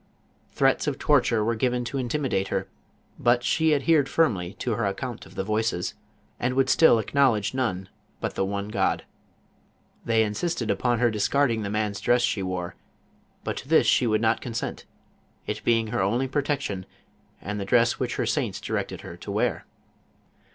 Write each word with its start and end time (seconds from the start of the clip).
Threats 0.51 0.87
of 0.87 0.97
torture 0.97 1.43
were 1.45 1.53
given 1.53 1.85
to 1.85 1.99
intimidate 1.99 2.47
her, 2.47 2.67
but 3.19 3.43
she 3.43 3.75
adhered 3.75 4.09
firmly 4.09 4.53
to 4.55 4.71
her 4.71 4.83
account 4.87 5.27
of 5.27 5.35
the 5.35 5.43
voices, 5.43 5.93
and 6.39 6.55
would 6.55 6.71
still 6.71 6.97
acknowledge 6.97 7.53
none 7.53 7.87
but 8.19 8.33
the 8.33 8.43
one 8.43 8.69
God. 8.69 9.03
They 10.03 10.23
insisted 10.23 10.71
upon 10.71 10.97
her 10.97 11.11
discard 11.11 11.51
ing 11.51 11.61
the 11.61 11.69
man's 11.69 12.01
dress 12.01 12.23
she 12.23 12.41
wore, 12.41 12.73
but 13.43 13.57
to 13.57 13.67
this 13.67 13.85
she 13.85 14.07
would 14.07 14.21
not 14.21 14.41
JOAN 14.41 14.53
OF 14.53 14.55
ARC. 14.55 14.61
175 15.45 15.45
consent, 15.45 15.61
it 15.61 15.63
being 15.63 15.87
her 15.93 16.01
only 16.01 16.27
protection, 16.27 16.87
and 17.39 17.61
llio 17.61 17.67
dress 17.67 17.93
wlych 17.97 18.17
lier 18.17 18.25
saints 18.25 18.59
directed 18.59 19.01
her 19.01 19.15
to 19.17 19.29
wear. 19.31 19.67